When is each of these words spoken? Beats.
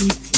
Beats. 0.00 0.29